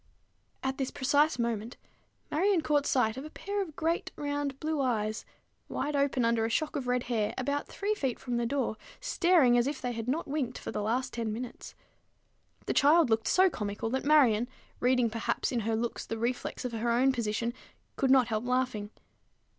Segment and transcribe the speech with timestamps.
[0.63, 1.77] At this precise moment,
[2.31, 5.25] Marion caught sight of a pair of great round blue eyes,
[5.69, 9.59] wide open under a shock of red hair, about three feet from the floor, staring
[9.59, 11.75] as if they had not winked for the last ten minutes.
[12.65, 14.47] The child looked so comical, that Marion,
[14.79, 17.53] reading perhaps in her looks the reflex of her own position,
[17.95, 18.89] could not help laughing.